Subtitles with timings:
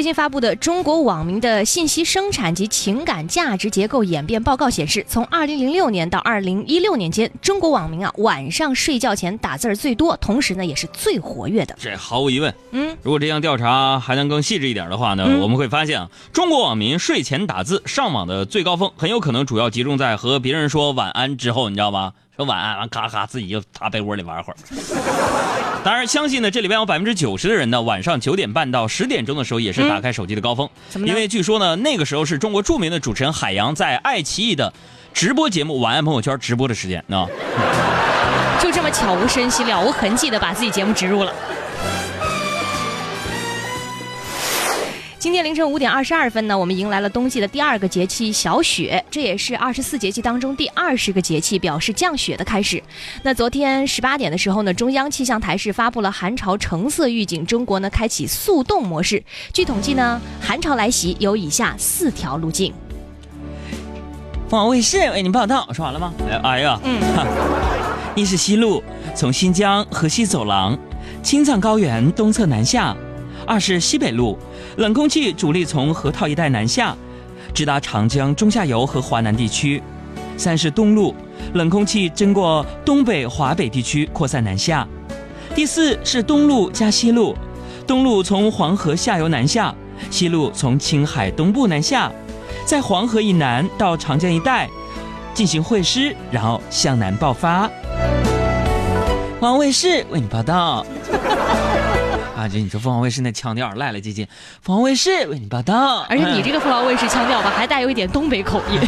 [0.00, 11.76] 最近发布的《中国网民的信息生产及情感价值结构演变报告》显示，从2006年到2016年间，中国网民啊晚上睡觉前打字儿最多，同时呢也是最活跃的。
[11.78, 22.14] 这毫无疑问，嗯，如果这项调查还能更细致一点的话呢，我们会发现啊，中国网民睡前打字上网的最高峰，很有可能主要集中在和别人说晚安之后，你知道吗？
[22.40, 24.56] 说晚安完，咔咔自己就趴被窝里玩会儿。
[25.84, 30.68] 当然，相信呢，这里边有百分之九十的人呢，晚上九点半到十点钟的时候也是打开手机的高峰。
[30.94, 34.72] 因为据说呢，那个时候是中国著名的主持人海洋在爱奇艺的
[35.12, 37.26] 直播节目《晚安朋友圈》直播的时间啊。
[38.62, 41.32] 就这么悄无声息、了无痕迹的把自己节目植入了。
[45.20, 52.82] 今天凌晨五点二十二分呢，我们迎来了冬季的第二个节气小雪，这也是二十四节气当中第二十个节气，表示降雪的开始。
[53.22, 59.22] 那昨天十八点的时候呢，中央气象台是发布了寒潮橙色预警，中国呢开启速冻模式。
[59.52, 62.72] 据统计呢，寒潮来袭有以下四条路径。
[64.48, 66.14] 凤凰卫视为您报道，说完了吗？
[66.42, 66.98] 哎呀，嗯，
[68.16, 68.82] 一是西路，
[69.14, 70.78] 从新疆河西走廊，
[71.22, 72.96] 青藏高原东侧南下。
[73.50, 74.38] 二是西北路，
[74.76, 76.96] 冷空气主力从河套一带南下，
[77.52, 79.82] 直达长江中下游和华南地区；
[80.36, 81.12] 三是东路，
[81.54, 84.86] 冷空气经过东北、华北地区扩散南下；
[85.52, 87.34] 第四是东路加西路，
[87.88, 89.74] 东路从黄河下游南下，
[90.12, 92.08] 西路从青海东部南下，
[92.64, 94.70] 在黄河以南到长江一带
[95.34, 97.68] 进行会师，然后向南爆发。
[99.40, 100.86] 王卫视为你报道。
[102.40, 104.26] 啊，就你说凤凰卫视那腔调赖了唧唧？
[104.62, 106.06] 凤凰卫视为你报道。
[106.08, 108.80] 而且你这个凤凰卫视腔调吧，还带有一点东北口音，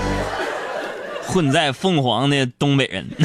[1.28, 3.06] 混在凤凰的东北人，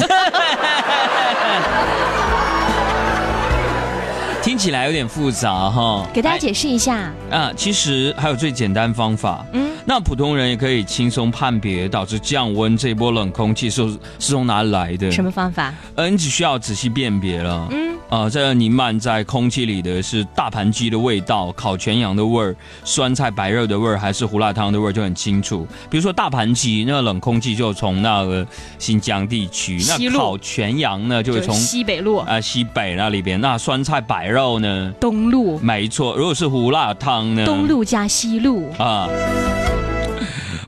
[4.42, 6.06] 听起来有点复杂哈。
[6.12, 9.42] 给大家解释一下啊，其实还有最简单方法。
[9.54, 13.88] 嗯，那普通人也可以轻松判别导致降温这波冷空气是
[14.18, 15.10] 是从哪里来的。
[15.10, 15.72] 什么方法？
[15.94, 17.66] 嗯，你只需要仔细辨别了。
[17.70, 17.87] 嗯。
[18.08, 25.66] 啊，这弥漫在空气里的是大盘鸡的味道、烤全羊的味儿、酸菜白肉的味儿，还是胡辣汤的味儿就很清楚。
[25.90, 28.46] 比如说大盘鸡，那冷空气就从那个
[28.78, 33.38] 新疆地区；那烤全羊呢，就会从西北路啊西北那里边。
[33.42, 35.58] 那酸菜白肉呢，东路。
[35.58, 39.06] 没错，如果是胡辣汤呢，东路加西路啊。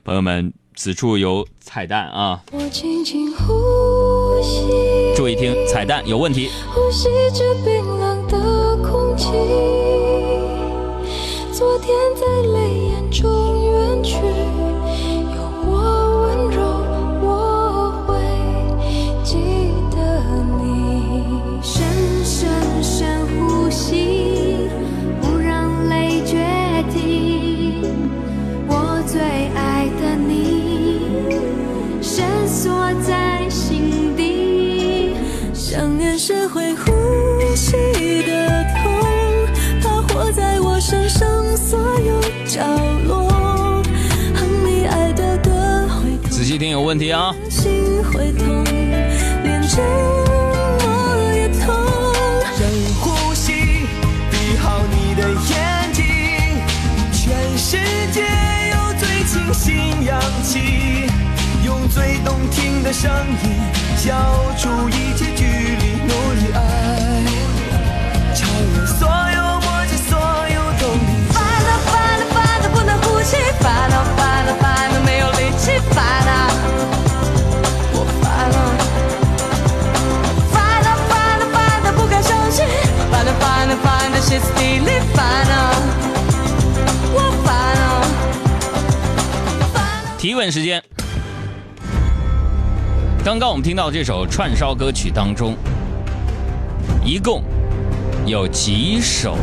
[0.03, 2.39] 朋友们，此处有彩蛋啊！
[2.51, 3.51] 我轻轻呼
[4.43, 4.90] 吸。
[5.31, 6.49] 一听，彩蛋有问题。
[46.91, 47.33] 问题啊！
[47.47, 47.71] 深
[52.99, 53.53] 呼吸，
[54.29, 56.03] 闭好你的眼睛，
[57.13, 57.77] 全世
[58.11, 58.19] 界
[58.73, 61.07] 有最清新氧气，
[61.63, 63.09] 用最动听的声
[63.41, 63.51] 音
[63.95, 64.11] 消
[64.57, 66.59] 除一切距离，努力爱，
[90.21, 90.79] 提问时间。
[93.25, 95.57] 刚刚我们听到这首串烧歌曲当中，
[97.03, 97.41] 一共
[98.27, 99.35] 有几首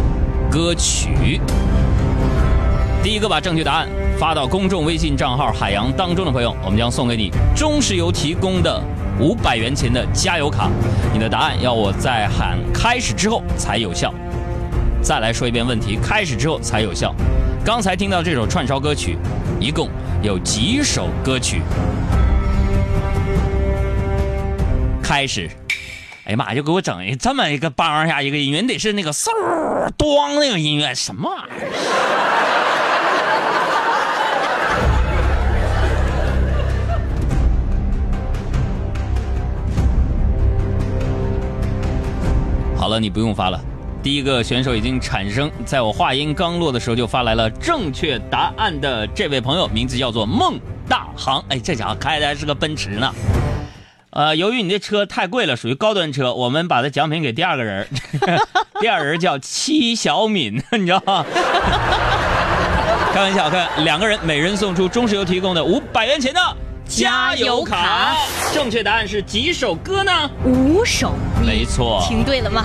[0.49, 1.41] 歌曲？
[3.03, 3.89] 第一个把正确答案
[4.21, 8.81] 发到公众微信账号“海洋”当中的朋友，我们将送给你中石油提供的
[9.19, 10.71] 五百元钱的加油卡。
[11.13, 14.15] 你的答案要我在喊开始之后才有效。
[15.03, 17.13] 再来说一遍问题，开始之后才有效。
[17.65, 19.19] 刚才听到这首串烧歌曲，
[19.59, 19.89] 一共
[20.21, 21.63] 有几首歌曲？
[25.03, 25.49] 开始。
[26.25, 29.31] 哎呀妈，就给我整一这么一个梆下一个音乐，你得是那个嗖
[29.97, 31.59] 咚那个音乐，什么玩意儿？
[42.77, 43.61] 好了，你不用发了。
[44.09, 50.59] 第一个选手已经产生，在我话音刚落的时候就发来了正确答案的这位朋友，名字叫做孟
[50.89, 51.45] 大航。
[51.51, 53.15] 哎，这家伙开的还是个奔驰呢。
[54.09, 57.87] 呃，由于你这车太贵了，属于高端车，我们把它奖品给第二个人。
[58.81, 61.27] 第二人叫戚小敏，你知道吗？
[63.13, 66.41] 开玩笑，看两个人，每人送出中石油提供的五百元钱的
[66.87, 68.17] 加油卡。
[68.55, 70.31] 正确答案是几首歌呢？
[70.47, 71.13] 五首。
[71.45, 72.03] 没错。
[72.09, 72.65] 听对了吗？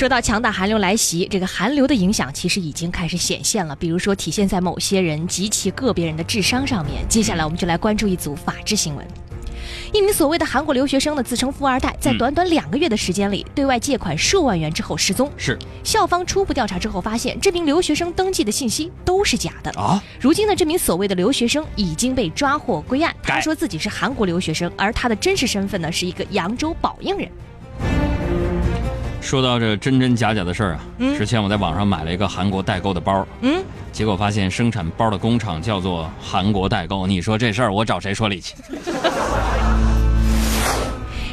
[0.00, 3.76] 说到强大寒流来袭，这个寒流的影响其实已经开始显现了。
[3.76, 7.06] 比如说，体现在某些人及其个别人的智商上面。
[7.06, 9.06] 接下来，我们就来关注一组法制新闻。
[9.92, 15.30] 一名所谓的韩国留学生呢，自称富二代，在短短两个月的时间里，对外借款数万元之后失踪。
[15.36, 20.02] 是校方初步调查之后发现，这名留学生登记的信息都是假的啊！
[20.18, 23.14] 如今呢，这名所谓的留学生已经被抓获归案。
[23.22, 27.30] 他说自己是韩国留学生，而他的真实身份呢，是一个扬州宝应人。
[29.20, 30.80] 说到这真真假假的事儿啊，
[31.16, 33.62] 之前我在网上买了一个韩国代购的包，嗯，
[33.92, 37.06] 结果发现生产包的工厂叫做韩国代购。
[37.06, 38.54] 你说这事儿我找谁说理去？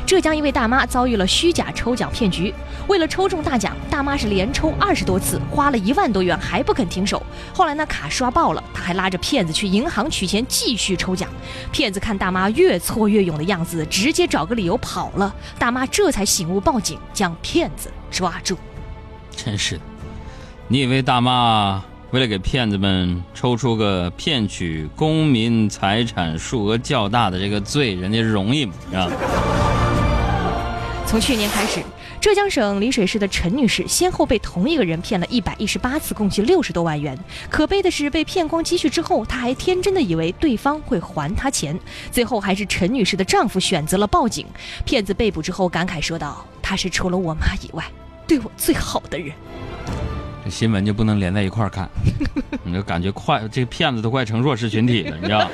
[0.07, 2.53] 浙江一位大妈遭遇了虚假抽奖骗局，
[2.87, 7.21] 为了抽中大奖，大妈是连抽二十多次，花了一万多元还不肯停手。
[7.53, 11.29] 后来呢，卡刷爆了，她还拉着骗子去银行取钱继续抽奖。
[11.73, 15.35] 骗子看大妈越挫越勇的样子，直接找个理由跑了。
[15.59, 18.57] 大妈这才醒悟，报警将骗子抓住。
[19.35, 19.81] 真是的，
[20.69, 28.73] 你以为大妈为了给骗子们抽出个骗取公民财产数额较大的这个罪，人家容易吗？
[28.89, 29.11] 是吧？
[31.07, 31.81] 从去年开始，
[32.19, 37.17] 浙江省丽水市的陈女士先后被同一个人骗了一百一十八次，共计六十多万元。
[37.49, 41.79] 可悲的是，被骗光积蓄之后，她还天真的以为对方会还她钱。
[42.11, 44.45] 最后，还是陈女士的丈夫选择了报警。
[44.83, 47.85] 骗子被捕之后，感慨说道：“他是除了我妈以外，
[48.27, 49.31] 对我最好的人。”
[50.43, 51.89] 这新闻就不能连在一块儿看，
[52.63, 55.49] 你就感觉快，这个骗子都快成弱势群体了，你知道。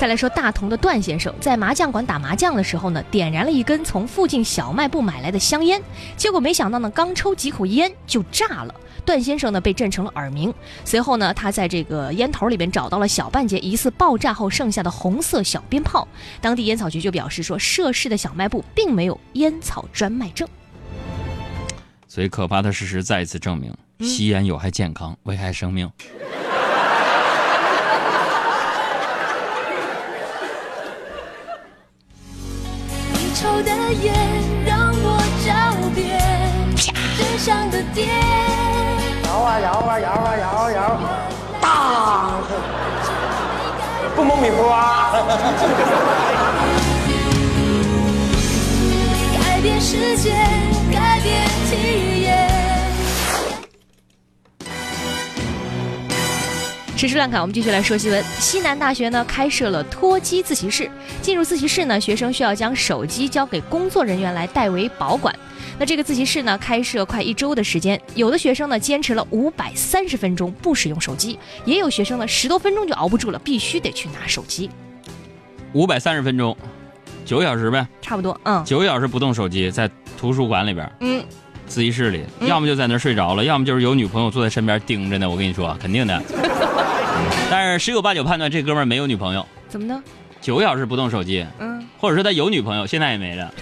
[0.00, 5.78] 再来说大同的段先生，在麻将馆打麻将的时候呢，点燃了一根从附近小卖部买来的香烟，
[6.16, 8.74] 结果没想到呢，刚抽几口烟就炸了。
[9.04, 10.54] 段先生呢被震成了耳鸣。
[10.86, 16.08] 随后呢，他在这个烟头里边找到了小半截疑似爆炸后剩下的红色小鞭炮。
[16.40, 20.48] 当地烟草局就表示说，涉事的小卖部并没有烟草专卖证。
[22.08, 23.70] 所以，可怕的事实再一次证明，
[24.00, 25.90] 吸烟有害健康，危害生命。
[33.40, 34.12] 抽的眼
[34.66, 35.48] 让我找
[35.94, 36.20] 遍
[37.16, 38.06] 真相的点。
[39.24, 40.78] 摇啊摇啊摇啊摇啊摇，
[41.58, 42.42] 当！
[44.14, 45.10] 不蒙米糊啊！
[49.32, 50.32] 改变世界，
[50.92, 51.99] 改变体
[57.00, 58.22] 时事乱侃，我们继续来说新闻。
[58.38, 60.90] 西南大学呢开设了脱机自习室，
[61.22, 65.34] 进入自习室呢，学生需要将手机交给工作人员来代为保管。
[65.78, 74.68] 那这个自习室呢开设快一周的时间，有的学生呢坚持了五百三十分钟不使用手机，也有学生呢十多分钟就熬不住了，必须得去拿手机。
[75.72, 76.54] 五百三十分钟，
[77.24, 81.24] 九个小时呗，差不多，嗯，九个小时不动手机，在图书馆里边，嗯，
[81.66, 85.30] 自习室里，要么就在那睡着了，要么就是有女朋友坐在身边盯着呢。
[85.30, 86.22] 我跟你说，肯定的。
[87.52, 90.02] 但是十有八九判断这哥们儿没有女朋友，怎么呢？
[90.40, 93.52] 九个小时不动手机，嗯，或者说他有女朋友，现在也没了。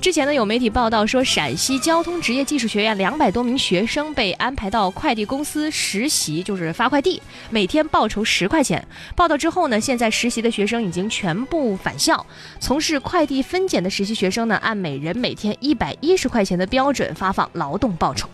[0.00, 8.86] 之前呢，有媒体报道说，陕西交通职业技术学院两百多名学生被安排到快递公司实习，就是发快递，每天报酬十块钱。
[9.16, 12.24] 报道之后呢，现在实习的学生已经全部返校。
[12.60, 18.28] 从事快递分拣的实习学生呢，按每人每天一百一十块钱的标准发放劳动报酬。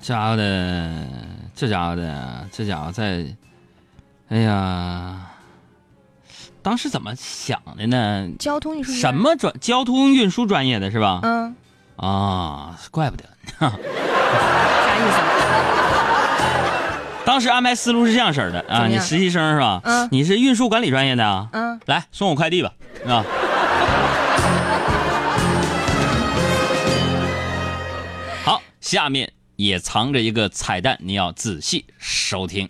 [0.00, 1.06] 家伙的，
[1.54, 3.26] 这家伙的，这家伙在，
[4.28, 5.28] 哎呀。
[6.62, 8.28] 当时怎么想的呢？
[8.38, 9.52] 交通运输什么专？
[9.60, 11.20] 交通运输专业的是吧？
[11.22, 11.56] 嗯。
[11.96, 13.24] 啊，怪不得。
[13.58, 13.72] 啥意
[15.12, 15.18] 思？
[17.26, 19.80] 当时安排思路是这样式的啊，你实习生是吧？
[19.84, 20.08] 嗯。
[20.10, 21.48] 你是运输管理专业的啊？
[21.52, 21.80] 嗯。
[21.86, 22.72] 来送我快递吧，
[23.06, 23.24] 啊。
[28.44, 32.68] 好下面也藏着一个彩蛋，你要仔细收听。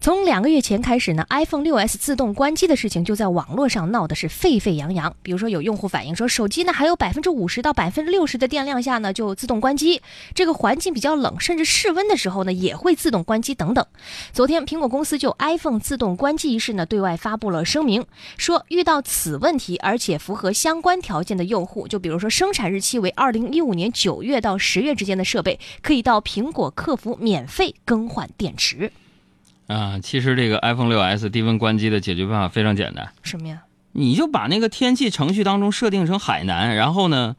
[0.00, 5.14] 从两个月前开始呢，iPhone 6s 自动关机的事情就在网络上闹得是沸沸扬扬。
[5.22, 10.02] 比如说，有用户反映说，手机呢还有百分之五十到百分之六十的电量下呢就自动关机，
[10.34, 13.84] 这个环境比较冷，甚至室温的时候呢也会自动关机等等。
[14.32, 18.04] 昨天，苹果公司就 iPhone 自动关机一事呢对外发布了声明，
[18.36, 28.92] 说遇到此问题而且符合相关条件的用户，就比如说生产日期为二零一五年九月到十月之间的设备，可以到苹果客服免费更换电池。
[29.66, 33.12] 啊，其实这个 iPhone 六 S 低温关机的解决办法非常简单。
[33.22, 33.62] 什么呀？
[33.92, 37.34] 你就把那个天气程序当中设定成海南，然后呢，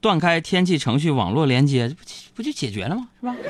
[0.00, 1.94] 断开天气程序网络连接，不
[2.34, 3.08] 不就解决了吗？
[3.20, 3.34] 是吧？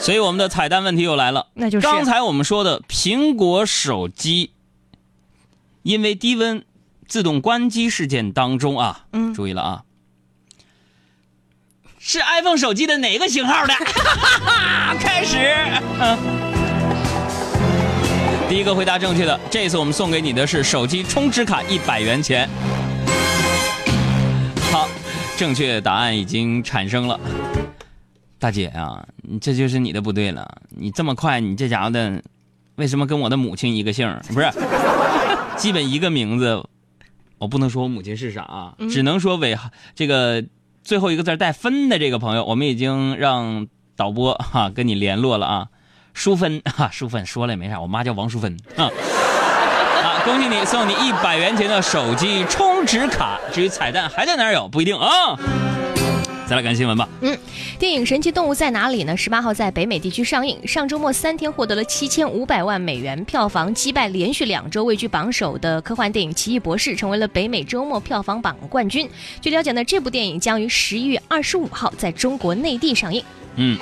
[0.00, 4.52] 所以我们的彩蛋问题又来了，那就是刚才我们说的苹果手机
[5.82, 6.64] 因为低温
[7.06, 9.84] 自动关机事件当中啊，嗯，注意了啊。
[12.10, 13.74] 是 iPhone 手机的哪个型号的？
[14.98, 15.36] 开始。
[18.48, 22.48] 第一个回答正确的，这次我们送给你的是手机充值卡一百元钱。
[24.72, 24.88] 好，
[25.36, 27.20] 正确答案已经产生了。
[28.38, 29.04] 大姐啊，
[29.38, 30.50] 这就是你的不对了。
[30.70, 32.22] 你这么快，你这家伙的，
[32.76, 34.18] 为什么跟我的母亲一个姓？
[34.32, 34.50] 不是，
[35.58, 36.64] 基本一个名字。
[37.36, 39.54] 我不能说我母亲是啥啊，只能说尾
[39.94, 40.42] 这个。
[40.88, 45.66] 最后一个字带分的这个朋友，我们已经让导播哈跟你联络了啊，
[46.14, 48.56] 淑芬 哈，淑芬说了也没啥，我妈叫王淑芬。
[48.74, 54.66] 啊，啊， 恭喜你，送你一百元钱的手机充值卡，至于彩蛋还在哪有？
[54.66, 55.36] 不一定啊。
[56.48, 57.06] 再来看新闻吧。
[57.20, 57.36] 嗯，
[57.78, 59.14] 电影《神奇动物在哪里》呢？
[59.14, 69.06] 十八号在北美地区上映，上周末三天获得了七千五百万美元票房，击败连续两周位居榜首的科幻电影《奇异博士》，成为了北美周末票房榜冠军。
[69.42, 73.22] 据了解呢，这部电影将于十一月二十五号在中国内地上映。
[73.56, 73.78] 嗯，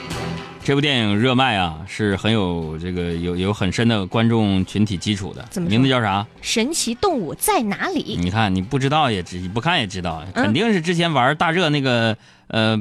[0.66, 5.46] 这部电影热卖啊，是很有这个有有很深的观众群体基础的。
[5.49, 6.26] 怎么名字叫啥？
[6.42, 8.18] 神奇动物在哪里？
[8.20, 12.18] 你看，你不知道也知，你不看也知道，肯定是之前玩大热那个。
[12.49, 12.76] 呃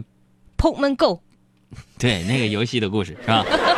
[0.57, 1.21] ，Pokemon Go，
[1.99, 3.45] 对，那个游戏的故事是吧？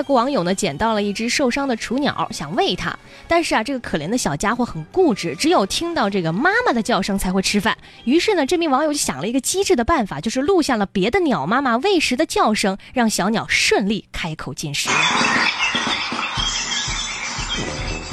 [0.00, 2.90] 外国网友呢，捡到了一只受伤的雏鸟，想喂它，
[3.28, 7.76] 但是啊，这个可怜的小家伙很固执，只有听到这个妈妈的叫声才会吃饭。
[8.04, 14.88] 于是呢，这名网友就想了一个机智的办法，就是录下了别的鸟妈妈喂食的叫声，让小鸟顺利开口进食。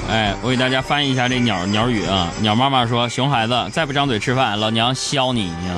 [0.10, 2.30] 哎，我给大家翻译一下这鸟鸟语啊。
[2.42, 5.74] 鸟妈妈说：“熊孩子，再不张嘴吃饭，老娘削你呀！”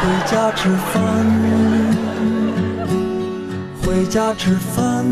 [0.00, 1.02] 回家吃饭，
[3.98, 5.04] 回家吃饭，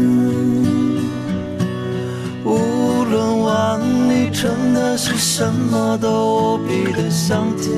[2.45, 7.75] 无论碗里盛的是什么，都无比的香甜。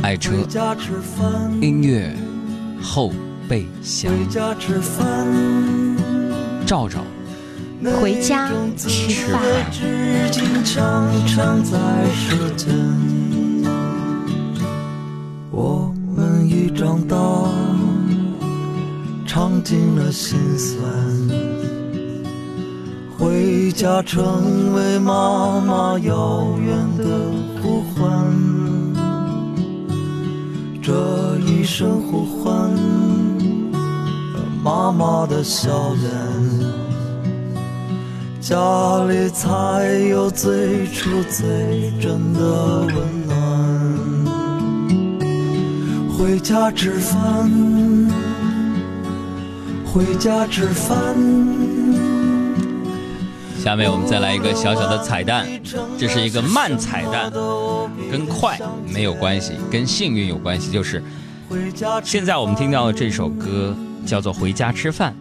[0.00, 0.32] 爱车，
[1.60, 2.16] 音乐，
[2.80, 3.12] 后
[3.46, 4.10] 备箱。
[4.10, 5.26] 回家吃饭。
[6.64, 7.04] 照照，
[8.00, 9.38] 回家吃饭。
[15.50, 17.16] 我们已长大，
[19.38, 20.82] 尝尽了心酸，
[23.16, 27.04] 回家成为妈妈遥远的
[27.62, 28.04] 呼唤。
[30.82, 32.68] 这一声呼唤，
[34.64, 36.10] 妈妈的笑脸。
[38.40, 38.56] 家
[39.04, 42.96] 里才有最初最真的温
[43.28, 43.38] 暖。
[46.18, 47.48] 回家吃饭，
[49.92, 50.96] 回家吃饭。
[53.58, 55.46] 下面我们再来一个小小的彩蛋，
[55.98, 57.30] 这是一个慢彩蛋，
[58.10, 58.58] 跟快
[58.92, 61.02] 没有关系，跟幸运有关系，就是
[62.04, 63.74] 现在我们听到的这首歌。
[64.06, 65.14] 叫做回家吃饭，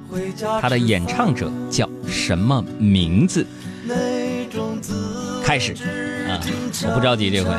[0.61, 3.45] 他的演唱者叫什么名字？
[5.43, 5.73] 开始
[6.29, 6.39] 啊！
[6.85, 7.51] 我不着急，这回，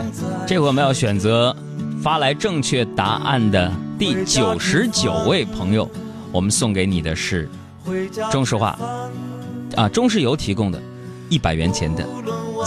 [0.47, 1.55] 这回我们要选择
[2.03, 5.87] 发来正确答案的第九十九位朋友，
[6.33, 7.49] 我们送给你的是
[8.31, 8.79] 中石化
[9.77, 10.81] 啊中石油提供的
[11.29, 12.07] 一百元钱的。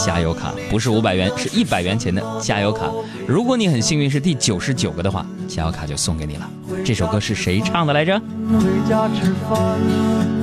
[0.00, 2.90] 加油卡不是五百元，是一百元钱的加油卡。
[3.26, 6.50] 如果你很幸运是第九十九个的话，加油卡就送给你了。
[6.82, 8.18] 这首歌是谁唱的来着？
[8.18, 9.78] 回家吃饭，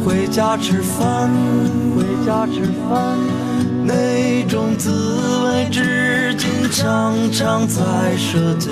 [0.05, 1.31] 回家吃饭，
[1.95, 3.17] 回家吃饭，
[3.83, 4.91] 那种滋
[5.45, 8.71] 味至今常常在舌尖。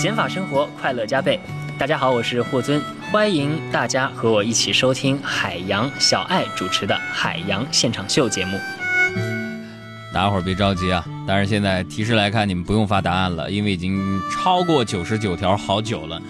[0.00, 1.38] 减法生活，快乐加倍。
[1.78, 8.58] 大家好，我是霍尊，欢迎大家和我一起收听海洋小爱主持的《海洋现场秀》节目。
[10.10, 11.04] 大家伙儿别着急啊！
[11.26, 16.22] 但是现在提示来看，你们不用发答案了，因为已经超过九十九条好久了。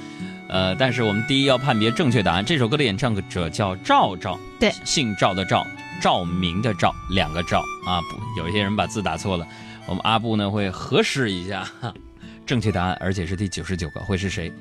[0.48, 2.44] 呃，但是我们第一要判别正确答案。
[2.44, 5.64] 这首歌的演唱者叫赵赵，对，姓赵的赵，
[6.02, 8.02] 赵明的赵，两个赵啊。
[8.10, 9.46] 不，有一些人把字打错了。
[9.86, 11.64] 我们阿布呢会核实一下
[12.46, 14.52] 正确答案，而且是第九十九个，会是谁？